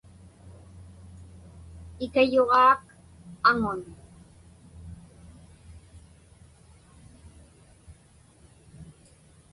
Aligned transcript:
Ikayuġaak 2.05 2.81
aŋun. 3.49 3.81